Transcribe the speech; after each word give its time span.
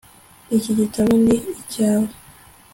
iki 0.57 0.71
gitabo 0.79 1.11
ni 1.25 1.35
icyawe 1.61 2.09